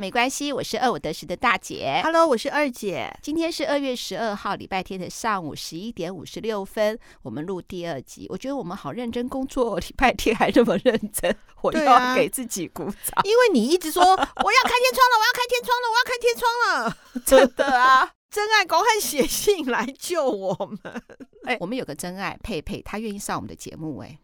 [0.00, 2.00] 没关系，我是二五得十的大姐。
[2.02, 3.14] Hello，我是二姐。
[3.22, 8.26] 今天是二月十二号，礼拜天的上午十一点五十六分，我们录第二集。
[8.30, 13.22] 我觉得我们好认真工作，礼拜天还这么认真，我要给自己鼓掌。
[13.24, 18.12] 因为你一直说我要开天窗了，我要开天窗了，我要开天窗了，真的啊！
[18.30, 21.02] 真爱，赶快写信来救我们。
[21.44, 24.18] 哎，我们有个真爱佩佩，她愿意上我们的节目，哎。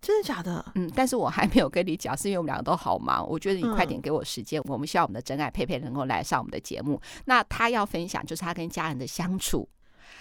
[0.00, 0.64] 真的假的？
[0.74, 3.26] 嗯，但是我还没有跟你讲，是因为我们两个都好忙。
[3.28, 7.00] 我觉得你快点给我时间，我们希望我们的真爱佩佩能够来上我们的节目。
[7.24, 9.68] 那他要分享就是他跟家人的相处。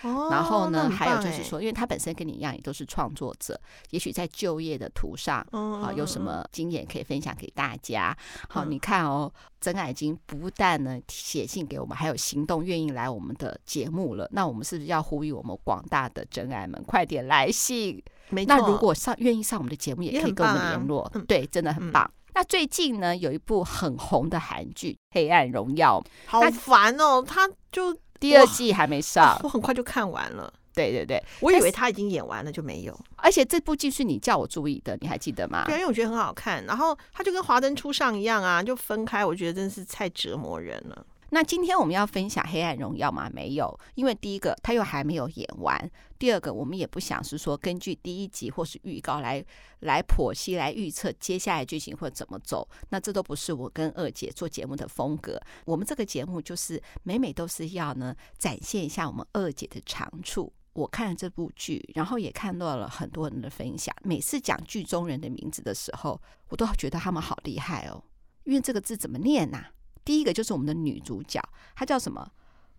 [0.03, 8.15] 哦，然后呢，还有就是说，因为他本身跟你一样，也都是创作者，也许在就业的途上，嗯、啊，有什么经验可以分享给大家？
[8.49, 14.29] 好，嗯、你看哦，真爱已经不但呢写信给我们，还有行动，愿意来我们的节目了。
[14.31, 18.03] 那我们是不是要呼吁我们广大的真爱们快点来信？
[18.29, 21.01] 没错，那如果上愿意上我们的节目，也可以跟我们联络。
[21.03, 22.03] 啊、对，真的很棒。
[22.03, 27.97] 嗯、那最近呢，有一部很红的韩剧《黑暗荣耀》，好烦哦，他就。
[28.19, 30.51] 第二季还没上， 我很快就看完了。
[30.73, 32.95] 对对对，我以为他已经演完了就没有。
[33.15, 35.63] 而且这部剧是你叫我注意的，你还记得吗？
[35.65, 36.63] 对，因为我觉得很好看。
[36.65, 41.05] 然后他就跟《华灯初上》一样啊，就分开，我觉得真是太折磨人了。
[41.29, 43.29] 那今天我们要分享《黑暗荣耀》吗？
[43.33, 49.43] 没有，因为第一个他又还没有演完，第二个我们也不想是说根据第一集或是预告来
[49.81, 52.67] 来剖析、来预测接下来剧情会怎么走。
[52.89, 55.37] 那这都不是我跟二姐做节目的风格。
[55.65, 60.53] 我们这个节目就是每每都是要呢展现一下我们二姐的长处。
[60.71, 63.93] 我看了这部剧，然后也看到了很多人的分享。
[64.03, 68.01] 每次讲剧中人的名字的时候，我都觉得他们好厉害哦，
[68.43, 69.65] 因为这个字怎么念呐？
[70.07, 71.43] 第一个就是我们的女主角，
[71.75, 72.25] 她叫什么？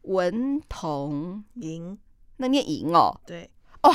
[0.04, 1.98] 文童莹，
[2.38, 3.14] 那念莹哦。
[3.26, 3.50] 对，
[3.82, 3.94] 哇，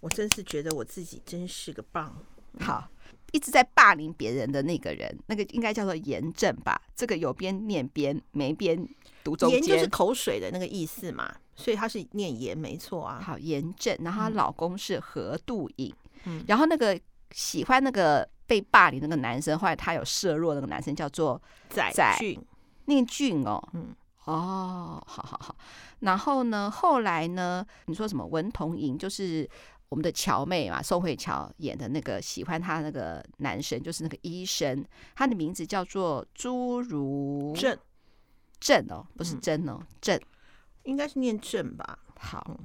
[0.00, 2.14] 我真是觉得我自己真是个棒。
[2.60, 2.86] 好，
[3.32, 6.78] 一直在霸凌别人的那个人，那个应该叫做严正吧？
[6.94, 8.86] 这个有边念边，没边
[9.24, 13.18] 读中间，就是口水的那个意思嘛，所以她是念严，没错啊。
[13.18, 15.90] 好，严正，然后她老公是何度颖，
[16.24, 18.28] 嗯，然后那个喜欢那个。
[18.48, 22.42] 被霸凌那个男生，后来他有示弱，那个男生叫做载俊，
[22.86, 23.94] 念俊哦，嗯，
[24.24, 25.54] 哦，好好好。
[26.00, 28.24] 然后呢，后来呢，你说什么？
[28.24, 29.46] 文同莹就是
[29.90, 34.82] 我们的乔妹嘛，宋慧乔演的那个喜欢他那个男生，就是那个医生，
[35.14, 37.78] 他的名字叫做朱如正，
[38.58, 40.22] 正哦，不是真哦，正、嗯、
[40.84, 41.98] 应该是念正吧？
[42.18, 42.58] 好。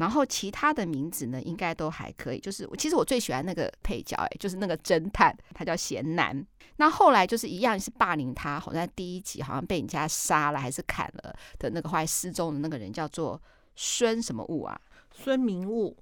[0.00, 2.40] 然后其他的名字呢，应该都还可以。
[2.40, 6.42] 就是其实我最喜欢那个配角，哎，就是那个侦探，他叫贤南。
[6.76, 13.38] 那后来就是一样是霸凌他，好像第一集好像被人家杀了还是砍了的那个后来失踪的那个人叫做
[13.76, 14.80] 孙什么物啊？
[15.12, 15.94] 孙明物。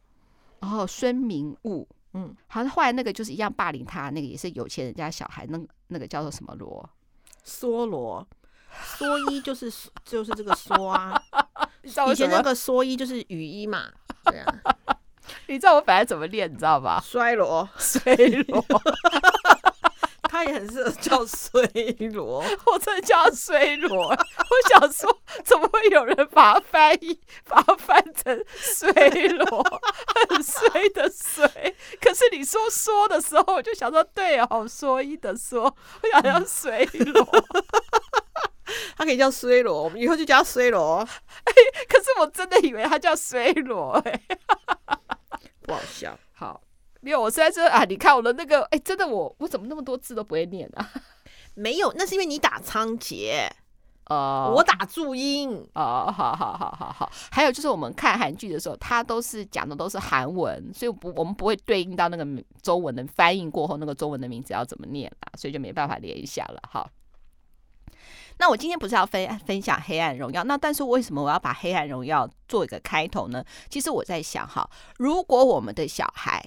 [0.61, 6.89] 然后孙明物，嗯，好像后来那个就是一样霸凌他，那个也是有钱人家小孩，那那个叫做什么罗？
[7.45, 8.25] 梭罗。
[8.99, 9.73] 蓑衣就是
[10.05, 11.21] 就是这个梭啊。
[12.11, 13.85] 以前那个蓑衣就是雨衣嘛，
[14.27, 14.55] 对啊。
[15.47, 17.03] 你知道我本来怎么练，你知道吧？
[17.05, 18.15] 衰罗，衰
[18.49, 18.65] 罗，
[20.25, 21.63] 他也很适合叫衰
[22.13, 24.09] 罗，我真的叫他衰罗。
[24.09, 24.17] 我
[24.71, 29.63] 想说，怎么会有人把它翻译，把它翻成衰罗，
[30.31, 31.47] 很衰的衰。
[32.01, 35.75] 可是你说说的时候，我就想说，对哦，蓑衣的蓑，我
[36.13, 37.27] 想要衰罗。
[38.97, 40.99] 他可以叫衰罗，我们以后就叫他衰罗。
[41.45, 41.53] 哎，
[41.89, 44.21] 可是我真的以为他叫衰罗，哎，
[45.63, 46.19] 不好笑。
[46.33, 46.61] 好，
[47.01, 50.91] 没有我现在说啊，你看我的那个，哎，真的我我怎么那么多字都不会念啊？
[51.55, 53.49] 没有，那是因为你打仓颉
[54.07, 56.11] 哦，我打注音哦。
[56.17, 57.11] 好好好好好。
[57.31, 62.25] 还有就是我们看韩剧的时候，它都是讲的都是韩文，所以不我们不会对应到那个
[62.63, 66.61] 中文的翻译过后那个中文的名字要怎么念啊，所以就没办法连一下了。
[66.71, 66.89] 好。
[68.39, 73.45] 那我今天不是要分分享《黑暗荣耀》，那但是为什么我要把《黑暗荣耀》做一个开头呢？
[73.69, 76.45] 其实我在想哈，如果我们的小孩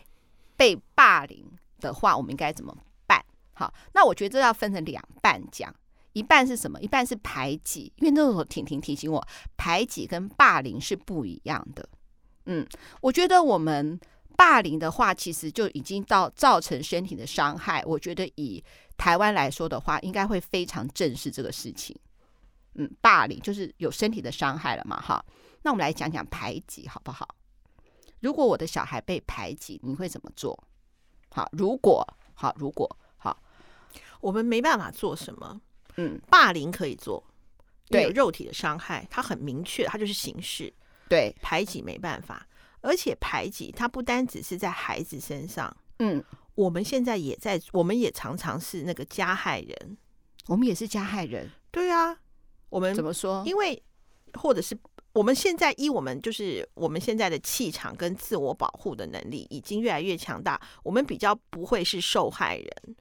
[0.55, 1.45] 被霸凌
[1.79, 3.23] 的话，我们应该怎么办？
[3.53, 5.73] 好，那我觉得这要分成两半讲，
[6.13, 6.79] 一半是什么？
[6.79, 9.27] 一半是排挤，因为那时候婷婷提醒我，
[9.57, 11.87] 排挤跟霸凌是不一样的。
[12.45, 12.65] 嗯，
[13.01, 13.99] 我觉得我们
[14.41, 17.83] 霸凌的话，其实就已经到造成身体的伤害。
[17.85, 18.63] 我觉得以
[18.97, 21.95] 台湾来说的话，应该会非常正视这个事情。
[22.73, 25.23] 嗯，霸凌就是有身体的伤害了嘛，哈。
[25.61, 27.35] 那我们来讲讲排挤好不好？
[28.19, 30.57] 如果我的小孩被排挤，你会怎么做？
[31.29, 32.03] 好，如果
[32.33, 33.39] 好，如果好，
[34.21, 35.61] 我们没办法做什么。
[35.97, 37.23] 嗯，霸凌可以做，
[37.89, 40.73] 对肉体的伤害，它很明确，它就是形式。
[41.07, 42.47] 对，排挤没办法，
[42.81, 45.75] 而且排挤它不单只是在孩子身上。
[45.99, 46.23] 嗯。
[46.53, 49.97] 我们现在也在，我们也常常是那个加害人，
[50.47, 51.49] 我们也是加害人。
[51.71, 52.15] 对啊，
[52.69, 53.41] 我们怎么说？
[53.47, 53.81] 因为
[54.33, 54.77] 或者是
[55.13, 62.95] 我们现在依我们就是我们现在的气场跟自我保护的能力已经越来越强大，我们比较不会是受害人。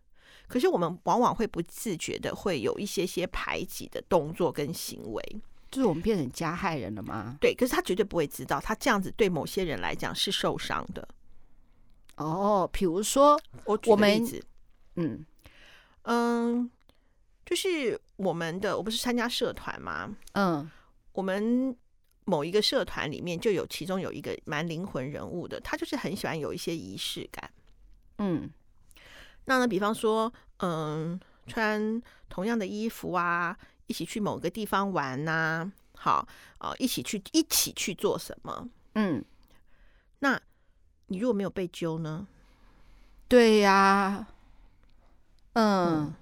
[0.47, 7.37] 可是我们往往会不自觉的会有一些些排挤的动作跟行为，就是我们变成加害人了吗？
[7.41, 11.07] 对，可是他绝对不会知道，他这样子对某些人来讲是受伤的。
[12.17, 14.45] 哦，比如说我举个例子，
[14.97, 15.25] 嗯
[16.03, 16.71] 嗯，
[17.47, 20.15] 就是我们的我不是参加社团吗？
[20.33, 20.71] 嗯，
[21.13, 21.75] 我们
[22.25, 27.51] 某一个社团里面就有其中有一个蛮灵魂人物的，他就是很喜欢有一些仪式感，
[28.19, 28.51] 嗯。
[29.47, 33.57] 那呢，比方说，嗯，穿同样的衣服啊，
[33.91, 36.29] 一起去某个地方玩呐、啊，好，
[36.59, 38.69] 呃，一起去一起去做什么？
[38.95, 39.25] 嗯，
[40.21, 40.41] 那
[41.07, 42.29] 你如果没有被揪呢？
[43.27, 44.29] 对呀、啊，
[45.55, 46.15] 嗯，嗯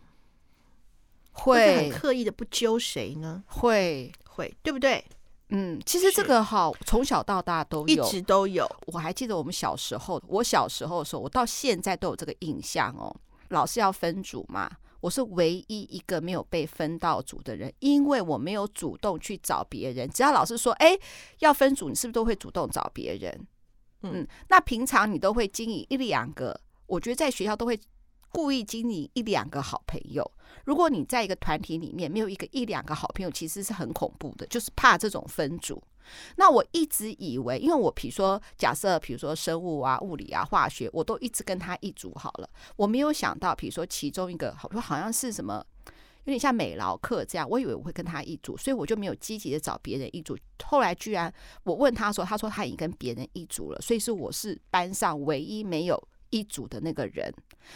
[1.32, 3.44] 会很刻意的不揪谁呢？
[3.46, 5.04] 会会，对不对？
[5.50, 8.66] 嗯，其实这个哈，从小到大都有，一直都有。
[8.86, 13.14] 我还记得我们小时候，我小时候的时候，我到现在都有这个印象哦。
[13.50, 20.08] 老师要分组嘛，我是唯一一个没有被分到组的人，因为我没有主动去找别人。
[20.10, 20.98] 只要老师说，哎，
[21.38, 23.46] 要分组，你是不是都会主动找别人？
[24.02, 27.78] 嗯，那平常你都会经营一两个，我觉得在学校都会。
[28.30, 30.30] 故意经营一两个好朋友，
[30.66, 35.82] 如果你在一个团体里面没有一个一两个好朋友，其实是很恐怖的，就是怕这种分组。
[36.36, 42.48] 那我一直以为，因为我比如说假设，比如说生物啊、物理啊、化学，我都一直跟他一组好了。
[42.76, 45.64] 我没有想到，比如说其中一个，好说好像是什么，
[46.24, 50.36] 有点像美劳课这样，我以为我会跟他一组，所以我就没有积极的找别人一组。
[50.64, 51.32] 后来居然
[51.64, 56.08] 我问他说，他说他已经跟别人一组了，所以是我是班上唯一没有。
[56.30, 57.32] 一组的那个人，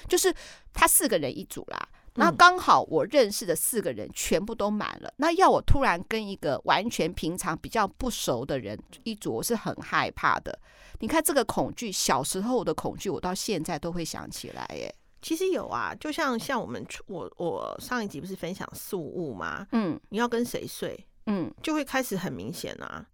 [0.06, 0.31] 就是
[0.75, 1.88] 他四个人一组啦。
[2.14, 5.12] 那刚好我认识的四个人全部都满了。
[5.17, 10.59] 那要我突然跟一个完全平常比较不熟的人一组，我是很害怕的。
[11.00, 14.69] 你看这个恐惧，小时候的恐惧，我到现在都会想起来。
[14.75, 19.67] 耶，其实有啊，就像像我们我我上一集不是分享宿雾吗？
[19.73, 21.06] 嗯，你要跟谁睡？
[21.26, 23.06] 嗯，就会开始很明显啊。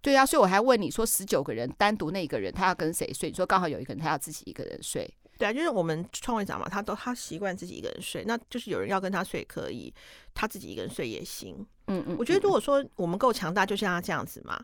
[0.00, 3.28] 对啊，所以我还问你说，十九个人单独那个人他要跟谁睡？
[3.28, 5.12] 你说刚好有一个人他要自己一个人睡。
[5.38, 9.94] 对啊，就是我们创会长嘛，他都他习惯自己一个人睡，那就是有人要跟他睡可以，
[10.34, 11.54] 他自己一个人睡也行。
[11.86, 14.60] 嗯，嗯嗯，我觉得如果说我们够强大，就像他这样子嘛，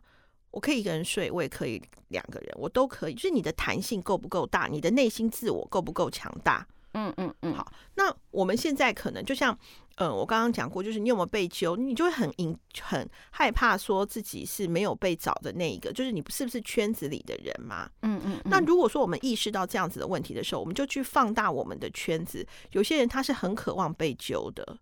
[0.51, 3.15] 我可以一个人睡，我也可以两个人，我都可以。
[3.15, 6.67] 就是你的弹性够不够大，你的内心自我够不够强大？
[6.95, 7.55] 嗯嗯嗯。
[7.55, 9.57] 好，那我们现在可能就像。
[9.99, 17.89] 嗯，我刚刚讲过，就是你有没有被揪，你就会很隐很害怕，说自己是没有被找的那一个，就是你是不是圈子里的人嘛？
[18.03, 18.41] 嗯嗯。
[18.45, 22.45] 那如果说我们意识到这样子的问题的时候，我们就去放大我们的圈子。
[22.73, 24.77] 有些人他是很渴望被揪的，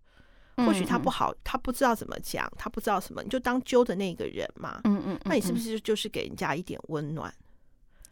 [0.55, 4.81] 或许他不好，他不知道怎么讲，他不知道什么，你就当揪的那个人嘛。
[4.85, 5.19] 嗯嗯。
[5.25, 7.31] 那你是不是就是给人家一点温暖？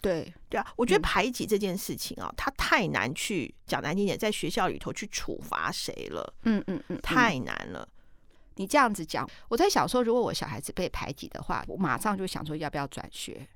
[0.02, 6.34] 对对啊，我觉得排挤这件事情啊，嗯、它太难去讲难听点，在学校里头去处罚谁了。
[6.44, 7.88] 嗯嗯嗯，太难了。
[8.56, 13.48] 你这样子讲，我在想说，如果我小孩子被排挤的话，我马上就想说要不要转学。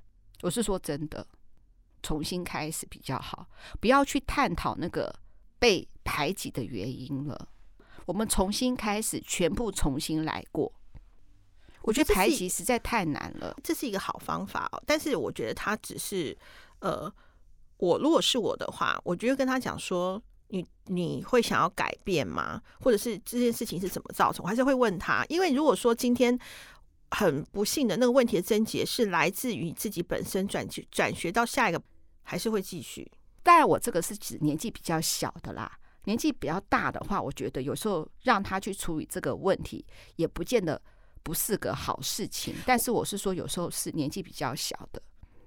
[0.41, 1.25] 我是说真的，
[2.01, 3.47] 重新开始比较好，
[3.81, 5.13] 不要去探讨那个
[5.59, 7.49] 被排挤的原因了。
[8.05, 10.71] 我们重新开始，全部重新来过。
[11.85, 14.81] 我觉得排挤实在太难了，这是一个好方法哦。
[14.87, 16.35] 但是我觉得他只是，
[16.79, 17.11] 呃，
[17.77, 22.59] 我如果是我的话，我觉得跟他讲说，你你会想要改变吗？
[22.81, 24.43] 或者是这件事情是怎么造成？
[24.43, 26.35] 我还是会问他，因为如果说今天
[27.11, 31.79] 很不幸的那个问题的症结是来自于自己本身转去转学到下一个，
[32.23, 33.11] 还是会继续。
[33.43, 35.71] 当然，我这个是指年纪比较小的啦，
[36.05, 40.81] 年纪比较大的话，我觉得有时候让他去处理这个问题，也不见得。
[41.25, 45.01] 不是个好事情，但是我是说，有时候是年纪比较小的。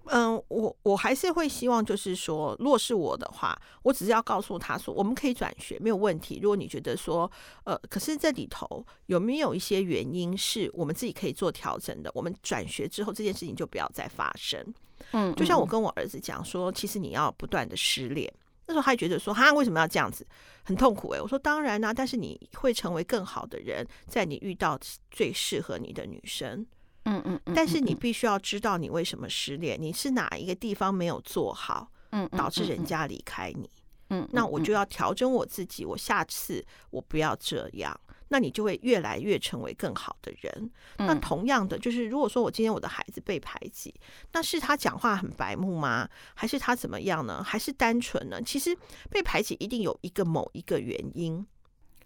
[0.07, 6.41] 嗯，我我还是会希望，就是说，若是我的话，我只是要告诉他说，我们可以转学，没有问题。
[6.43, 7.31] 如果你觉得说，
[7.63, 12.11] 呃，可是这里头有没有一些原因是我们自己可以做调整的？
[12.13, 14.75] 我们转学之后，这件事情就不要再发生。
[15.13, 18.33] 嗯，就像我跟我儿子讲说，其实你要不断的失恋。
[18.69, 20.25] 那时候他还觉得说，哈为什么要这样子，
[20.63, 24.79] 很痛苦诶，我说当然啦、啊，但是你会成为更好的人，在你遇到
[25.11, 26.65] 最适合你的女生。
[27.05, 27.41] 嗯嗯。
[27.55, 33.69] 但是你必须要知道你为什么失恋，你是哪一个地方没有做好，嗯，导致人家离开你。
[34.11, 34.29] 嗯。
[34.33, 37.99] 那我就要调整我自己，我下次我不要这样。
[38.29, 40.71] 那你就会越来越成为更好的人。
[40.99, 43.95] 那同样的，就是如果说我今天我的孩子被排挤，
[44.33, 46.09] 那是他讲话很白目吗？
[46.35, 47.43] 还是他怎么样呢？
[47.43, 48.41] 还是单纯呢？
[48.43, 48.77] 其实
[49.11, 51.47] 被排挤一定有一个某一个原因，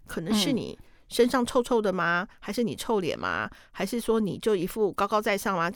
[0.07, 0.77] 可能是你
[1.09, 2.27] 身上臭臭的吗？
[2.39, 3.49] 还是你臭脸吗？
[3.71, 5.71] 还是说你就一副高高在上吗？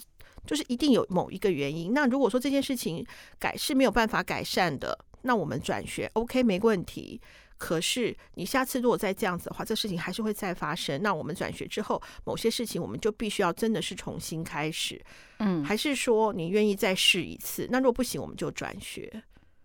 [0.46, 1.92] 就是一定有某一个原因。
[1.92, 3.04] 那如果说这件事情
[3.38, 7.20] 改是没有办法改善的，那我们转学 OK 没问题。
[7.58, 11.02] 可是你下次如果再这样子的话，这事情还是会再发生。
[11.02, 15.04] 那我们转学之后，某些事情我们就必须要真的是重新开始。
[15.40, 17.68] 嗯，还是说你愿意再试一次？
[17.70, 19.22] 那如果不行，我们就转学。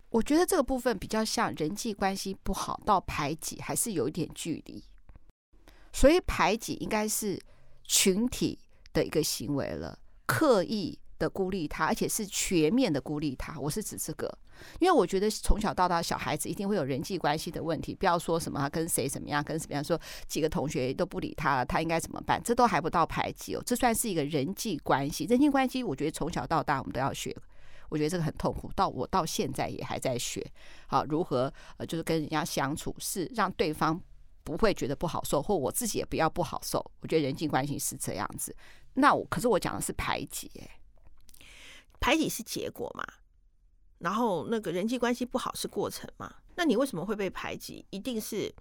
[0.10, 4.84] 我觉得这个部分比较像人际关系不好到排挤，还是有一点距离。
[5.92, 7.40] 所以排挤应该是
[7.84, 8.58] 群体
[8.92, 13.58] 的一个行为了，刻意的孤立他，而且是全面的孤立他。
[13.58, 14.30] 我是指这个，
[14.80, 22.42] 因为我觉得从小到大小孩子一定会有人际关系的问题，不要说什么他跟谁怎么样，跟什么样说几个同学都不理他了，他应该怎么办？
[22.44, 25.24] 这都还不到排挤哦，这算是一个人际关系。
[25.26, 27.36] 人际关系，我觉得从小到大我们都要学，
[27.88, 30.46] 我觉得这个很痛苦，到我到现在也还在学。
[30.88, 34.00] 好，如何呃，就是跟人家相处，是让对方。
[34.46, 36.78] 不会觉得不好受，或我自己也不要不好受。
[37.00, 38.54] 我觉得人际关系是这样子。
[38.96, 40.52] 那我可是我讲的是排挤，
[42.04, 43.06] 排挤是结果嘛？
[44.00, 46.30] 然后那个人际关系不好是过程嘛？
[46.56, 47.86] 那你为什么会被排挤？
[47.92, 48.54] 一定是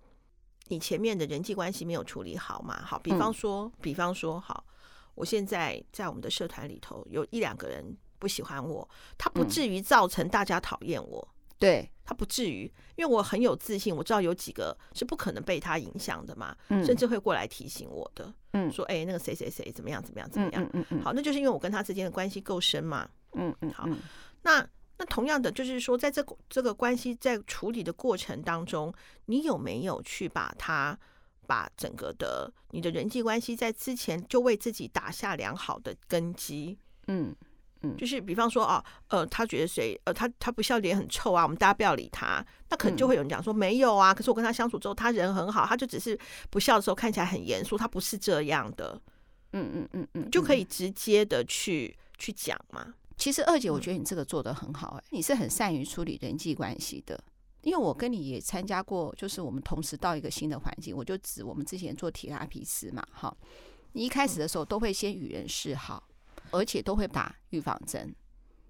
[0.68, 2.80] 你前面的人际关系没有处理好嘛？
[2.84, 4.64] 好，比方说，嗯、比方说，好，
[5.16, 11.28] 我现在在我们的社团里头有一两个人不喜欢我，他不至于造成大家讨厌我。
[11.28, 23.88] 嗯对，他不至于，因为我很有自信，我知道有几个是不可能被他影响的嘛，嗯、甚至会过来提醒我的，嗯，说哎，那个谁谁谁怎么样怎么样怎么样，嗯嗯，嗯好，那就是因为我跟他之间的关系够深嘛，嗯嗯，好，
[24.42, 24.66] 那
[24.98, 28.92] 那同样的就是说，在这个这个关系在处理的过程当中，
[29.26, 30.98] 你有没有去把他
[31.46, 37.34] 把整个的你的人际关系在之前就为自己打下良好的根基，嗯。
[37.84, 42.40] 嗯就是比方说啊，呃，他觉得谁，呃，他他不笑脸很臭啊，我们大家不要理他。
[42.70, 46.16] 那可能就会有人讲说没有啊，可是我跟他相处之后，他人很好，他就只是
[46.48, 48.96] 不笑的时候看起来很严肃，他不是这样的。
[49.52, 52.94] 嗯嗯嗯嗯，就可以直接的去去讲嘛。
[53.22, 57.22] 其实二姐，我觉得你这个做得很好，哎，你是很善于处理人际关系的。
[57.60, 63.32] 因为我跟你也参加过，就是我们同时到一个新的环境，我就指我们之前做提拉皮斯嘛，哈，
[63.92, 66.02] 你一开始的时候都会先与人示好。
[66.50, 68.12] 而且都会打预防针，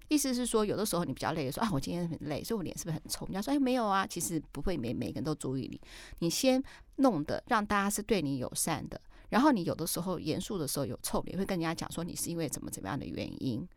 [0.07, 3.25] 意思是说，有的时候你比较累，说啊，我今天很累，所以我脸是不是很臭？
[3.25, 5.81] 人家说，哎，没有啊，其实不会，每每个人都注意你。
[6.19, 6.63] 你先
[6.97, 13.67] 弄得让大家是对你友善的，然后你有的时候严肃的时候有臭脸，会跟人家讲说你是因为怎么怎么样的原因。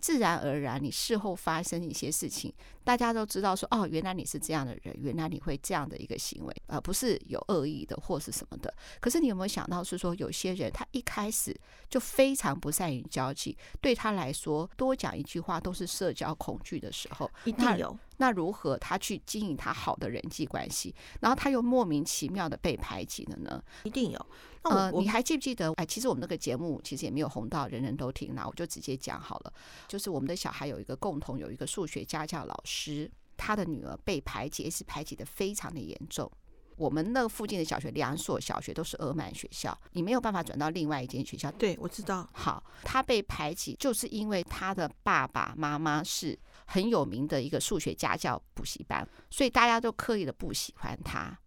[0.00, 2.52] 自然而然，你事后发生一些事情，
[2.84, 8.72] 大家都知道说，哦，原来你是这样的人，原来你会这样的一个行为，而不是有恶意的或是什么的。
[9.00, 11.58] 可是你有没有想到是说，有些人他一开始
[11.88, 17.96] 就非常不善于交际，对他来说，多讲一句话都是社交恐惧的时候，一定有。
[18.16, 23.62] 那如何他去经营他好的人际关系，然后他又莫名其妙的被排挤了呢？
[23.84, 24.26] 一定有。
[24.62, 25.72] 呃，你还记不记得？
[25.74, 29.52] 哎，其实我们那个节目其实也没有红到人人都听，那我就直接讲好了。
[29.86, 36.30] 就是我们的小孩有一个共同有一个数学家教老师，他的女儿被排挤，也是排挤的非常的严重。
[36.76, 41.50] 我们那附近的小学两所小学都是额满学校，你没有办法转到另外一间学校。
[41.52, 42.28] 对，我知道。
[42.32, 51.38] 好，他被排挤就是因为他的爸爸妈妈是很有名的一个数学家教补习班，所以大家都刻意的不喜欢他。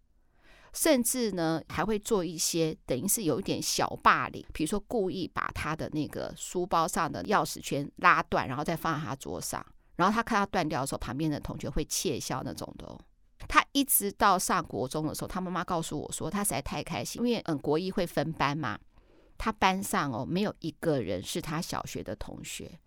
[0.74, 9.64] 甚至呢，还会做一些等于是有一点小霸凌，比如说故意把他的那个书包上的钥匙圈拉断，然后再放在他桌上，
[9.96, 13.00] 然后他看他断掉的时候，旁边的同学会窃笑那种的哦。
[13.48, 18.78] 他一直到上国中的时候，他妈妈告诉我说，他实在太开心，因为嗯，国一会分班嘛，
[19.38, 22.78] 他班上哦没有一个人是他小学的同学，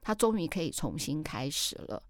[0.00, 2.02] 他终于可以重新开始了。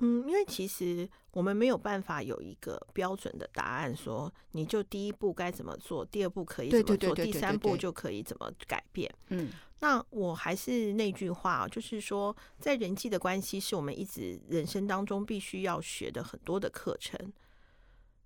[0.00, 9.12] 嗯，因为其实我们没有办法有一个标准的答案，说你就第一步该怎么做，第二步可以怎么做，第三步就可以怎么改变。
[9.30, 17.32] 嗯，那我还是那句话，就是说，在人际的关系是我们一直人生当中必须要学的很多的课程。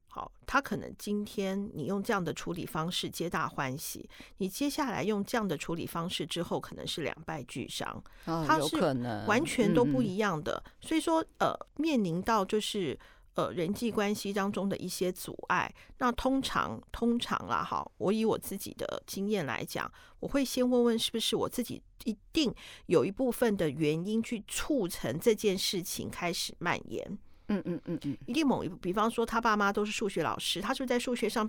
[0.08, 4.06] 好，他可能今天你用这样的处理方式皆大欢喜，
[4.36, 8.02] 你接下来用这样的处理方式之后，可能是两败俱伤。
[8.26, 10.62] 哦，有可能完全都不一样的。
[10.66, 12.98] 嗯、所以说，呃，面临到就是
[13.34, 22.54] 呃人际关系当中的一些阻碍，那通常通常啦，哈，我以我自己的经验来讲，我会先问问是不是我自己一定
[22.86, 27.18] 有一部分的原因去促成这件事情开始蔓延。
[27.48, 31.48] 嗯嗯嗯嗯，一定某一，比方说他爸妈都是数学老师，他是不是在数学上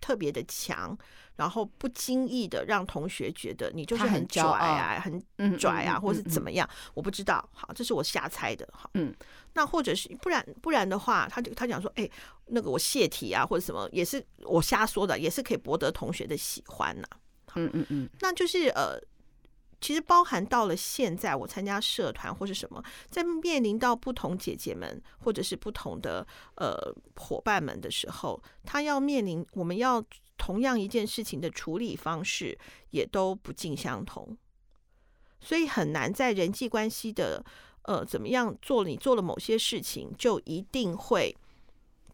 [0.00, 0.96] 特别的强，
[1.36, 7.46] 然后不经意的让同学觉得你就是很拽啊，很拽啊，或是怎么样，我不知道。
[7.52, 8.68] 好，这是我瞎猜的。
[8.72, 9.14] 好，嗯，
[9.54, 12.08] 那或者是不然不然的话，他就他讲说，哎，
[12.46, 17.08] 那个我泄题啊，或者什么，也是我瞎说的，也是可以博得同学的喜欢呐。
[17.56, 19.00] 嗯嗯嗯，那就是呃。
[19.80, 26.74] 其实包含到了现在，我参加社团或是什么，在面临到不同姐姐们或者是不同的呃
[27.16, 30.02] 伙伴们的时候，他要面临我们要
[30.38, 32.58] 同样一件事情的处理方式
[32.90, 34.34] 也都不尽相同，
[35.38, 37.44] 所以很难在人际关系的
[37.84, 41.34] 呃怎么样做，你做了某些事情就一定会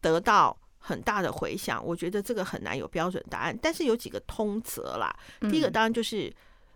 [0.00, 1.84] 得到很大的回响。
[1.84, 5.10] 我觉得这个很难有标准答案，但是有几个通则啦。
[5.40, 6.32] 第一个当然就是。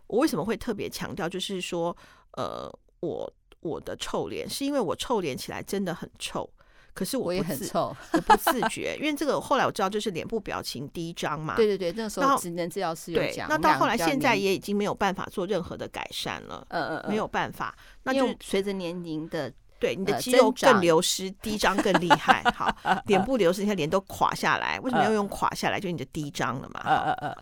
[0.07, 1.27] 我为什么会特别强调？
[1.27, 1.97] 就是说，
[2.33, 2.71] 呃，
[3.01, 6.49] 我我的臭脸是因为我臭脸起来真的很臭，
[6.95, 8.97] 可是我也很臭，我不自觉。
[9.01, 11.55] 因为这个后来我知道，就是脸部表情第一张嘛。
[11.59, 13.49] 对对对，那时候职能治疗师有讲。
[13.49, 16.65] 那到后来现在也已经没有办法做任何的改善了。
[16.71, 17.77] 嗯嗯，没有办法。
[18.05, 22.43] 那就随着年龄的对你的肌肉更流失，第一张更厉害。
[22.55, 22.73] 好，
[23.07, 24.79] 脸部流失，你看脸都垮下来。
[24.81, 25.81] 为什么要用垮下来？
[25.81, 27.35] 就是你的第一张了嘛。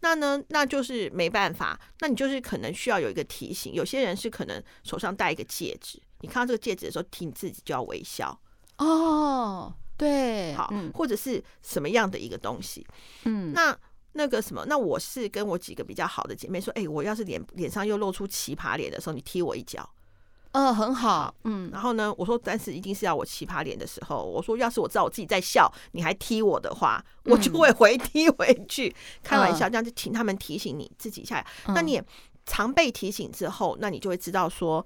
[0.00, 1.80] 那呢，那就是没办法。
[2.00, 3.72] 那你就是可能需要有一个提醒。
[3.72, 8.38] 有些人是可能手上戴一个戒指，你看到这个戒指的时候，提你自己就要微笑。
[8.78, 12.86] 哦，对，好，嗯、或者是什么样的一个东西？
[13.24, 13.76] 嗯，那
[14.12, 19.88] 那个什么，那我是跟我几个比较好的姐妹说，哎、欸，我要是脸脸上又露出奇葩脸的时候，你踢我一脚。
[20.52, 21.32] 嗯，很好。
[21.44, 24.24] 嗯，然后呢，我说，但是一定是要我奇葩脸的时候。
[24.24, 28.92] 我说，要是我知道我自己在笑，你还踢我的话，我就会回 踢回去。
[29.22, 31.46] 开玩笑，这样就请他们提醒你自己一下。
[31.66, 32.04] 那你也
[32.46, 34.84] 常被提醒之后，那你就会知道说，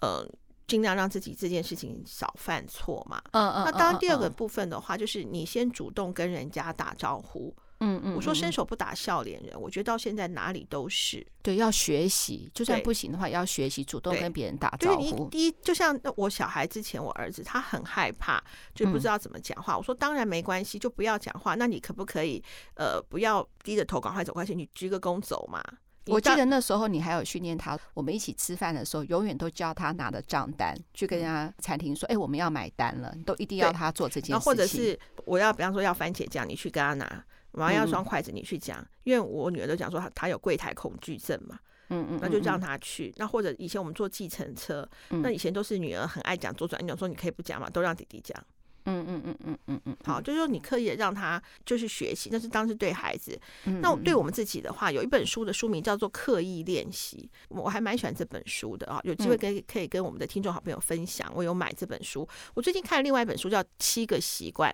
[0.00, 0.26] 呃，
[0.72, 3.22] 尽量让自己这件事情少犯错嘛。
[3.32, 3.64] 嗯嗯。
[3.66, 7.54] 那当然，第二个部分的话，就是你先主动跟人家打招呼。
[7.80, 15.02] 嗯嗯，我说伸手不打笑脸人，我觉得到现在哪里都是对，要学习，就算不行的话，要学习主动跟别人打招呼。
[15.02, 18.42] 就是第一，就像我小孩之前，我儿子他很害怕，
[18.74, 19.76] 就不知道怎么讲话。
[19.76, 21.54] 我说当然没关系，就不要讲话。
[21.54, 22.42] 那你可不可以
[22.76, 25.60] 呃不要低着头赶快走过去，你鞠个躬走嘛？
[26.06, 34.40] 我记得那时候你还有训练他，我们一起吃饭的时候，永远都叫他拿着账单去跟人家餐厅说：“哎，我们要买单了。”都一定要他做这件事情。
[34.40, 37.24] 或者是我要比方说要番茄酱，你去跟他拿。
[37.54, 41.58] 马上要双筷子，你去讲，因为我女儿都讲说她她有柜台恐惧症嘛，
[41.90, 43.12] 嗯嗯，那就让她去。
[43.18, 48.42] 那或者以前我们坐计程车，那以前都是女儿很爱讲左转，你讲说你可以不讲嘛，都让弟弟讲，
[48.84, 49.96] 嗯嗯嗯嗯嗯嗯。
[50.04, 53.38] 好，就是说你刻意的让他就是学习，但是当时对孩子，
[53.80, 61.30] 那对我们自己的话，有一本书的书名叫做《刻意练习》，我还蛮喜欢这本书的啊，有机会可以可以跟我们的听众好朋友分享。
[61.34, 64.70] 我有买这本书，我最近看了另外一本书叫《七个习惯》。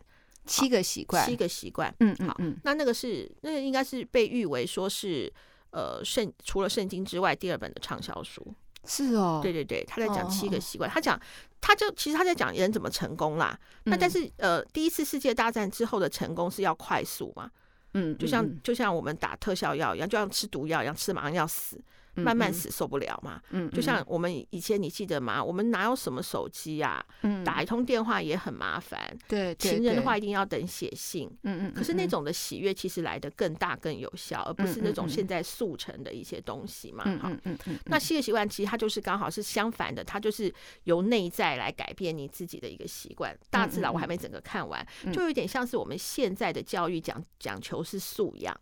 [0.47, 5.31] 七个习惯，七个习惯，嗯，好，嗯，那那个是那个应该是被誉为说是
[5.73, 8.55] 呃圣除了圣经之外第二本的畅销书，
[8.88, 11.20] 是哦，对对对，他在讲七个习惯，哦、他讲
[11.61, 17.51] 他就其实他在讲人怎么成功啦，嗯、那但是呃第一次世界大战之后的成功是要快速嘛，
[17.94, 21.79] 嗯，就像就像我们打特效药一样，就像吃毒药一样，吃马上要死。
[22.18, 25.42] 慢慢死受不了嘛，嗯，就像我们以前你记得吗？
[25.42, 27.04] 我们哪有什么手机呀？
[27.22, 31.74] 嗯，打一通电话也很麻烦，对，情人的话一定要等写信，嗯嗯。
[31.74, 37.78] 可是那种的喜悦其实来的更大更有效，而不是那种现在速成的一些东西嘛，嗯，嗯嗯。
[37.87, 40.52] 那七个习惯其实它就是刚好是相反的，它就是
[40.85, 43.37] 由内在来改变你自己的一个习惯。
[43.50, 48.59] 大致啦，我还没整个看完，就有点像是我们现在的教育讲讲求是素养，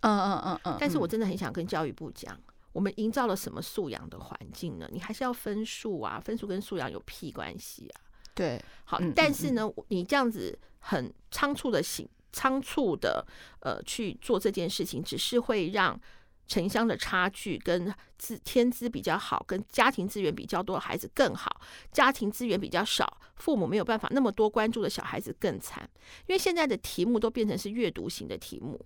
[0.00, 0.76] 嗯嗯嗯嗯。
[0.78, 2.38] 但是我真的很想跟教育部讲。
[2.72, 4.88] 我们营造了什么素养的环境呢？
[4.92, 8.00] 你还是要分数啊，分数跟素养有屁关系啊？
[8.34, 13.26] 对，好，嗯、但是呢，嗯、你这样子很仓促的行，仓促的
[13.60, 16.00] 呃去做这件事情，只是会让
[16.46, 21.60] 城乡的差距跟资天资比较好，跟家庭资源比较多的孩子更好，
[21.92, 25.88] 家庭资源比较少，父母没有办法那么多关注的小孩子更惨，
[26.26, 28.80] 因为现在的题目都变成是阅读型的题目。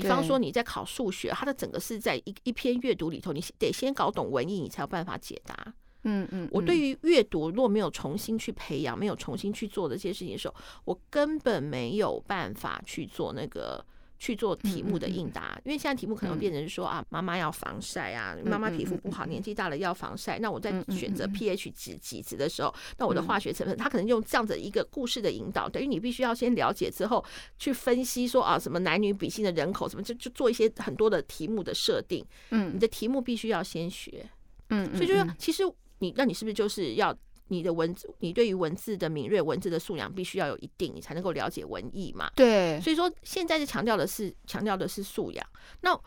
[0.00, 5.74] 比方说你在考数学，它的整个是在一一篇阅读里头，你得先搞懂文意，你才有办法解答。
[6.02, 10.54] 嗯嗯，我对于阅读若没有重新去培养，没有重新去做这些事情的时候，
[10.84, 13.84] 我根本没有办法去做那个。
[14.24, 20.38] 去做题目的应答，因为现在题目可能变成说啊，妈妈要防晒啊，妈妈皮肤不好，年纪大了要防晒。
[20.38, 27.22] 那我在选择 pH 值几值的时候，那我的化学成分，他可能用这样子一个故事的引导，等于你必须要先了解之后，
[27.58, 32.24] 去分析说啊，什么男女比性的人口，什么就就做一些很多的题目的设定。
[32.48, 34.26] 嗯，你的题目必须要先学。
[34.70, 35.62] 嗯，所以就是其实
[35.98, 37.14] 你那你是不是就是要
[37.48, 42.30] 你的文字，你对于文字的敏锐、文字的素养必须要有一定，你才能够了解文艺嘛。
[42.34, 45.46] 对，所以说现在是强调的是强调的是素养。
[45.82, 45.98] 那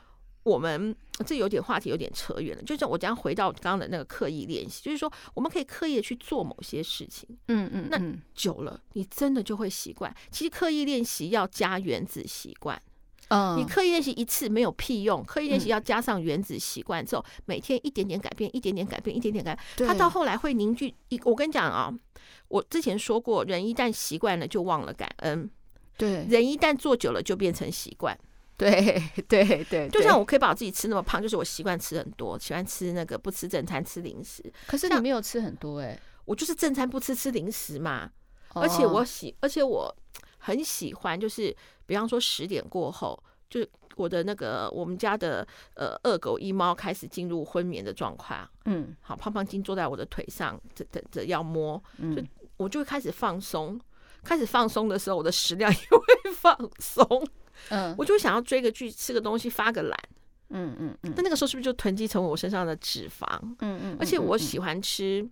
[0.43, 0.95] 我们
[1.25, 7.99] 这有点话题有点扯远了，就是我将回到刚刚的那个刻意练习，就是说我们可以刻意的去做某些事情，嗯嗯，那
[8.33, 10.15] 久了你真的就会习惯。
[10.31, 12.81] 其实刻意练习要加原子习惯，
[13.29, 21.19] 嗯，你刻意练习一次没有屁用，刻意练习要加上原子习惯之后，每天一点点改变，一点点改变，一点点改变，它到后来会凝聚一。
[21.25, 21.93] 我跟你讲啊，
[22.47, 25.49] 我之前说过，人一旦习惯了就忘了感恩，
[25.97, 28.17] 对，人一旦做久了就变成习惯。
[28.55, 34.43] 对 对对，就像我可以把我自己吃那么胖，就是我习惯吃很多，喜欢吃那个不吃正餐吃零食。
[34.65, 38.09] 可是你没有吃很多哎、欸，我就是正餐不吃吃零食嘛。
[38.53, 39.95] 而且我喜，而且我
[40.47, 41.53] 很喜欢，就是
[41.85, 48.49] 比方说十点过后，就是我的那个我们家的呃二狗一猫开始进入昏眠的状况。
[48.63, 51.83] 嗯，好，胖胖精坐在我的腿上，等等着要摸，
[52.15, 52.23] 就
[52.55, 53.77] 我就会开始放松。
[54.23, 57.27] 开始放松的时候，我的食量 也会放松。
[57.69, 59.99] 嗯，我就会想要追个剧、吃个东西、发个懒。
[60.49, 61.13] 嗯嗯嗯。
[61.13, 63.27] 那那个时候是不是就囤积成为我身上的脂肪？
[63.59, 63.97] 嗯嗯。
[63.99, 65.29] 而且我喜欢吃，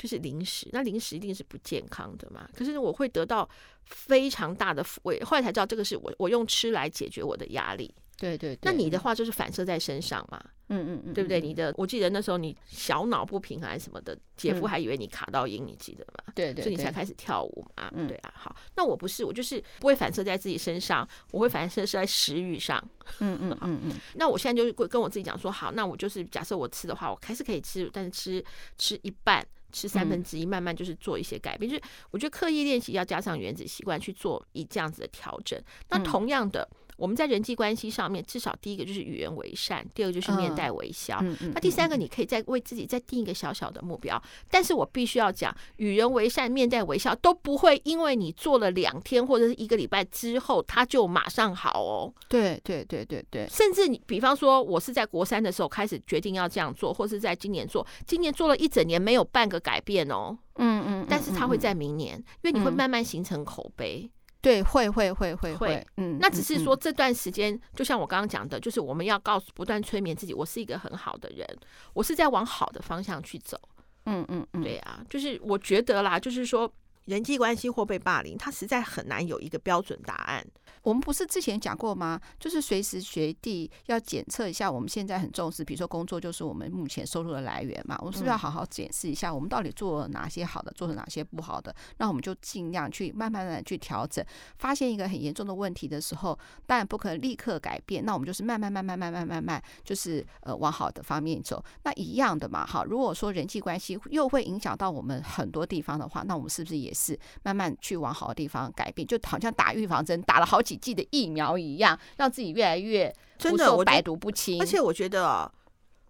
[0.00, 0.66] 就是零食。
[0.72, 2.48] 那零食一定是不健康的嘛？
[2.56, 3.46] 可是我会得到
[3.84, 5.22] 非常大的抚慰。
[5.22, 7.94] 后来才知道，这个是我我用吃来解决我的压力。
[8.16, 8.58] 对对。
[8.62, 10.42] 那你的话就是反射在身上嘛？
[10.68, 11.40] 嗯嗯嗯，对不对？
[11.40, 16.32] 你的，我记得那时候你小脑不平衡什么的，姐夫还以为你卡到音，你记得吗？
[16.34, 17.90] 对对，所以你才开始跳舞嘛。
[18.06, 22.78] 对啊，好，那我不是，我就是不会反射在自己身上，我会反射是在食欲上。
[23.18, 23.92] 嗯嗯嗯嗯。
[24.16, 28.44] 那我现在就是跟我自己讲说，好，那我就是假设我吃的话，我还是可以吃，但是吃
[28.78, 31.70] 吃一半，吃三分之一，慢慢就是做一些改变。
[31.70, 35.60] 就是我觉得刻意练习要加上原子习惯去做以这样子的调整。
[35.88, 36.68] 那同样的。
[37.00, 41.18] 我们在人际关系上面，至少第一个就是与人为善，第二个就是面带微笑。
[41.22, 44.22] 嗯嗯、那第三个，你可以再为自己再定一个小小的目标。
[44.50, 52.12] 但是我必须要讲，与人为善、面带微笑都不会因为你做了两天或者是一个礼拜之后，它就马上好哦。
[52.28, 60.36] 对对对对对，甚至你比方说，我是在国三的时候开始决定要这样做，或是在今年做，今年做了一整年没有半个改变哦。
[60.56, 64.10] 嗯嗯，但是它会在明年，因为你会慢慢形成口碑。
[64.42, 71.46] 对，会会会会会，嗯，那只是说这段时间，就像我刚刚讲的，就是我们要告诉不断催眠自己，我是一个很好的人，
[71.92, 73.60] 我是在往好的方向去走，
[74.06, 76.72] 嗯嗯嗯，对啊，就是我觉得啦，就是说
[77.10, 80.46] 人际关系或被霸凌，它实在很难有一个标准答案。
[80.82, 82.20] 我们不是之前讲过吗？
[82.38, 87.96] 就是随时随地要检测一下，我们现在很重视，比如说工作就是我们目前收入的来源嘛。
[87.98, 91.74] 我们是不是要好好检视一下，我们到底做了哪些好的，做了哪些不好的？
[91.98, 94.24] 那我们就尽量去慢慢的去调整。
[94.58, 101.62] 发现一个很严重的问题的时候，当然不可能立刻改变，那我们就是慢慢慢慢慢慢慢慢，就是呃往好的方面走。
[101.82, 102.84] 那一样的嘛，哈。
[102.84, 106.99] 如果说人际关系又会影响到我们很多地方的话，那我们是不是也是
[107.42, 109.06] 慢慢去往好的地方改变？
[109.06, 114.60] 就好像打预防针，打了好几剂的疫苗一样，让自己越来越真的我百毒不侵。
[114.60, 115.50] 而且我觉得哦，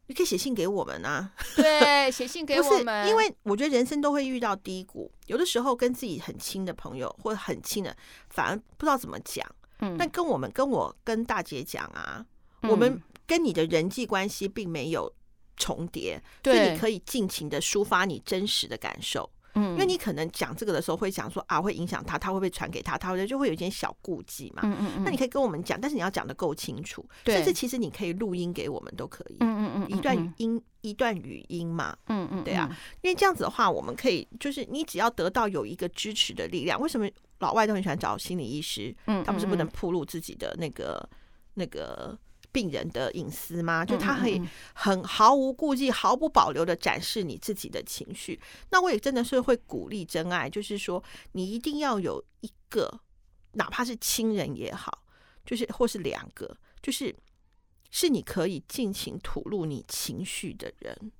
[0.07, 3.09] 你可以写信给我们啊， 对，写信给我们。
[3.09, 7.97] 因为我觉得人生都会遇到低谷，有的时候跟自己很亲的朋友或者很亲的，
[8.29, 9.47] 反而不知道怎么讲。
[9.81, 12.25] 嗯，但跟我们跟我跟大姐讲啊，
[12.63, 15.11] 我们跟你的人际关系并没有
[15.57, 19.31] 重叠，所以你可以尽情的抒发你真实的感受。
[19.55, 22.97] 嗯，因为你可能讲这个的时候会讲说啊，会影响他，他会不会传给他？
[22.97, 24.63] 他会就会有一点小顾忌嘛。
[24.65, 25.05] 嗯嗯嗯。
[25.05, 27.05] 那你可以跟我们讲，但是你要讲的够清楚。
[27.25, 27.37] 对。
[27.37, 29.37] 甚至其实你可以录音给我们都可以。
[29.41, 29.97] 嗯嗯嗯。
[29.97, 31.97] 一段音，一段语音嘛。
[32.07, 32.45] 嗯嗯。
[32.45, 32.69] 对啊，
[33.03, 36.81] 因为这样子的话，我们可以就是你只要得到有一个支持的力量。
[36.81, 37.09] 为什么
[37.39, 38.95] 老外都很喜欢找心理医师？
[39.07, 39.25] 嗯。
[39.25, 41.09] 他们是不能暴露自己的那个
[41.55, 42.19] 那个。
[42.53, 43.85] 病人的隐私吗？
[43.85, 44.41] 就他可以
[44.75, 48.41] 很毫无顾忌、毫不保留的展示你自己的情绪。
[48.71, 53.01] 那我也真的是会鼓励真爱，就是说你一定要有一个，
[53.53, 55.05] 哪怕是亲人也好，
[55.47, 57.15] 就是或是两个，就是
[57.91, 61.13] 是你可以尽情吐露你情绪的人，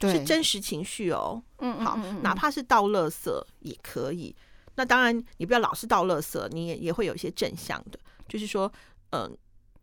[0.00, 1.42] 是真实情绪哦。
[1.58, 4.34] 嗯，好，哪怕是倒垃圾也可以。
[4.76, 8.72] 那当然，你不要老是倒垃圾，你也也会有一些正向的，就是说，
[9.10, 9.38] 嗯、呃。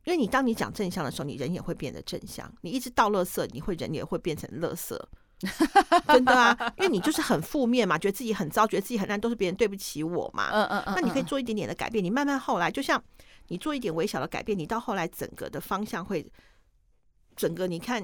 [0.05, 2.51] 因为你当你讲正向的时候，你人也会变得正向。
[2.61, 4.97] 你一直倒垃圾，你会人也会变成垃圾，
[6.07, 6.73] 真的啊！
[6.77, 10.49] 因为你就是很负面嘛，觉得自己很糟，觉得自己很烂，都是别人对不起我嘛。
[10.51, 10.93] 嗯嗯嗯。
[10.95, 13.03] 那你可以做一点点的改变，你慢慢后来，就像
[13.47, 16.25] 你做一点微小的改变，你到后来整个的方向会，
[17.35, 18.03] 整个你看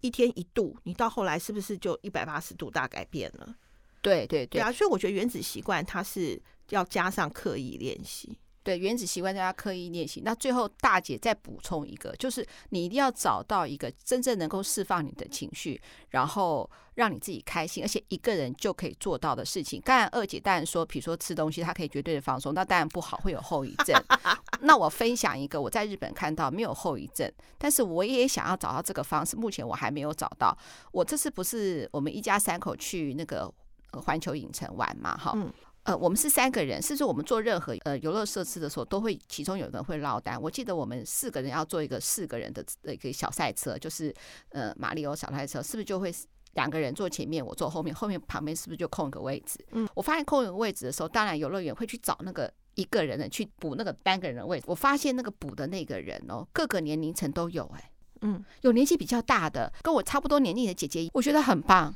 [0.00, 3.54] 一天一度，你到后来是不是就一百八十度大改变了？
[4.00, 4.72] 对对对啊！
[4.72, 8.36] 所以我觉得原子习惯它是要加上刻意练习。
[8.62, 10.22] 对，原子习惯大家刻意练习。
[10.24, 19.80] 那最后大姐再补充一个，就是你一定要找到一个真正能够释放你的情绪，然后让你自己开心，而且一个人就可以做到的事情。
[19.80, 24.00] 当然，二姐当然说，比如说吃东西，她可以绝对的放松，那当然不好，会有后遗症。
[24.60, 30.56] 那我分享一个我在日本看到没有后遗症，但是我也想要找到这个方式，目前我还没有找到。
[30.92, 33.52] 我这次不是我们一家三口去那个
[33.90, 35.16] 环球影城玩嘛？
[35.16, 35.32] 哈。
[35.34, 35.52] 嗯
[35.84, 40.40] 呃，我们是三个人，是不是我们做任何呃游乐设施的时候，都会其中有一个人会落单。
[40.40, 44.14] 我记得我们四个人要做一个四个人的一个小赛车，就是
[44.50, 46.14] 呃马里奥小赛车，是不是就会
[46.54, 49.58] 两个人坐前面，我坐后面，后面旁边是不是就空一个位置？
[49.72, 54.64] 嗯，我发现空一个位置的时候，当然游乐园会去找那个一个人的去补那个单个人的位置。
[54.68, 57.90] 我发现那个补的那个人哦，各个年龄层都有，哎，
[58.20, 61.92] 嗯，有年纪比较大的，跟我差不多年龄的姐姐，我觉得很棒。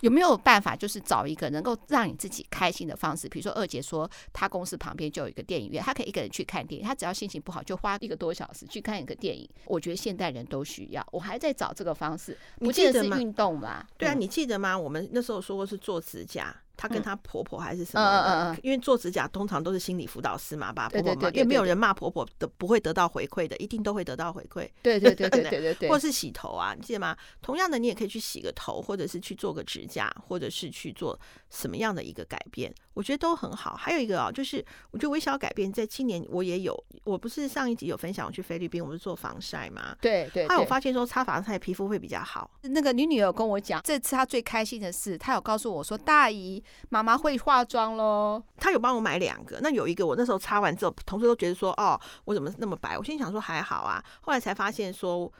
[0.00, 3.28] 有没有办法，就是找一个能够让你自己开心的方式？
[3.28, 6.86] 比如说二姐说，她公司旁边就有一个电影院，她可以一个人去看电影。
[6.86, 9.48] 她只要心情不好，就花一个多小时去看一个电影。
[9.66, 11.06] 我觉得现代人都需要。
[11.12, 13.86] 我还在找这个方式，不见得是运动吧？
[13.98, 14.78] 对啊，你记得吗？
[14.78, 16.54] 我们那时候说过是做指甲。
[16.76, 18.02] 她跟她婆婆还是什么？
[18.02, 24.68] 嗯嗯嗯，因为做指甲通常都是心理辅导师嘛，把婆婆嘛，因为没有人骂婆婆的，不会得到回馈的，一定都会得到回馈。
[24.82, 27.16] 对对对 对对对，或是洗头啊，你记得吗？
[27.40, 31.18] 同样的，你也可以去洗个头，或者是去做个指甲，或者是去做
[31.50, 33.74] 什么样的一个改变，我觉得都很好。
[33.74, 39.96] 还有一个啊，就是我觉得微小改变，在今年我也有，我不是上一集有分享我去菲律宾，我是做防晒嘛？
[40.00, 40.48] 对对。
[40.48, 42.50] 后来我发现说擦防晒皮肤会比较好。
[42.62, 49.58] 那个女女儿有跟我讲，这次她最开心的是，她有告诉我说，大姨妈妈会化妆喽，她有帮我买两个。
[49.62, 55.30] 那有一个，我那时候擦完之后，同事都觉得说：“哦，我怎么那么白？”我心想说：“还好啊。”后来才发现说，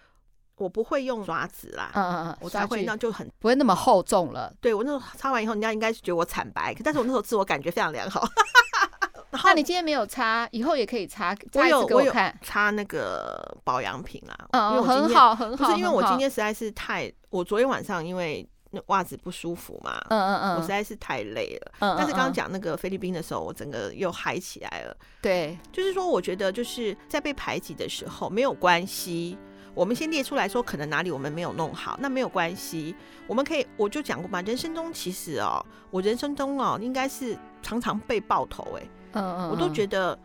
[0.57, 4.53] 我不会用刷子啦，嗯嗯嗯，我才会那就很不会那么厚重了。
[4.61, 8.27] 对，我那时候擦完以后，人家应该是觉得我惨白，但是我那时候自我感觉非常良好。
[9.45, 11.35] 那你今天没有擦，以后也可以擦。
[11.55, 14.37] 我有，我有擦那个保养品啦。
[14.51, 15.65] 嗯嗯，很好很好。
[15.65, 18.47] 不是因为我今天实在是太，我昨天晚上因为。
[18.75, 20.03] 那袜子不舒服嘛？
[20.09, 21.73] 嗯嗯嗯，我实在是太累了。
[21.81, 24.97] 嗯，但是刚刚讲那个菲律宾的时候，我整个又嗨起来了。
[25.21, 29.39] 对，就是说，我觉得就是在被排挤的时候没有关系。
[29.75, 32.95] 我们先列出来说，可能哪里我们没有弄好，那没有关系。
[33.27, 38.83] 我们可以，我就讲过嘛，人生中其实哦，我人生中哦，应该是常常被爆头哎。
[39.13, 40.19] 嗯嗯，我都觉得。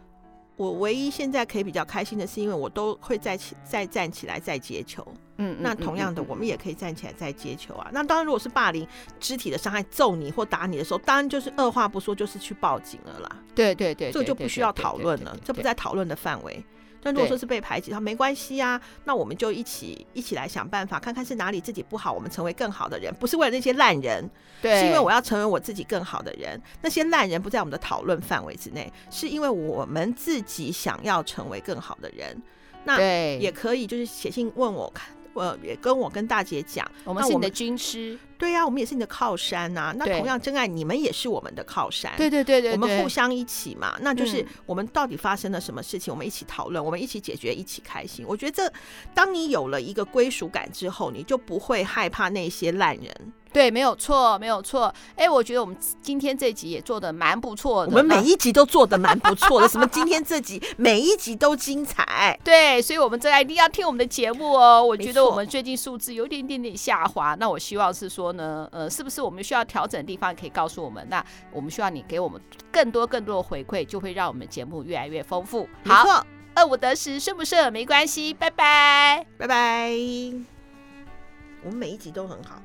[0.57, 5.07] 我唯一现在可以比较开心的是，因为我都会再起再站起来再接球。
[5.37, 7.87] 嗯，那同样的，我们也可以站起来再接球啊。
[7.93, 8.85] 那当然，如果是霸凌、
[9.19, 13.37] 肢体的伤害、揍你或打你的时候，当然就是二话不说就是去报警了啦。
[13.53, 16.63] 对对对，这个就不需要讨论了，这不在讨论的范围。
[17.01, 24.29] 但如果说是被排挤，他没关系啊，那我们就一起一起来想办法，看看是哪里自己不好，我们成为更好的人，不是为了那些烂人，
[24.61, 26.61] 对，是因为我要成为我自己更好的人。
[26.81, 32.41] 那些烂人不在我们的讨论范围之内，是因为我们自己想要成为更好的人。
[32.83, 35.09] 那也可以就是写信问我看。
[35.37, 39.95] 呃，也跟我跟大姐讲，我们是你的军师，对呀、啊，我们也是你的靠山呐、啊。
[39.97, 43.97] 那同样真爱，你们也是我们的靠山，对对对对，我们互相一起嘛。
[44.01, 48.25] 那就是我们到底发生了什么事情，我们一起讨论，我们一起解决，一起开心。
[48.27, 48.73] 我觉得这，
[49.13, 53.33] 当你有了一个归属感之后，你就不会害怕那些烂人。
[53.57, 54.93] 对，没有错，没有错。
[55.15, 57.89] 哎、欸，我觉得我们今天这集也做的蛮不错的。
[57.89, 62.39] 我们每一集都做的蛮不错的，什么今天这集每一集都精彩。
[62.45, 64.83] 对，所以我们真爱一定要听我们的节目哦。
[64.83, 71.03] 我觉得我们最近数字有一点点点下滑，那我希望是说呢，呃，是不是我们需要调整的地方，可以告诉我们？
[71.09, 72.39] 那我们需要你给我们
[72.71, 75.67] 更多更多的回馈，就会让我们节目越来越丰富。
[75.83, 79.89] 好，二五得十，顺不顺没关系，拜拜，拜拜。
[81.63, 82.61] 我们每一集都很好。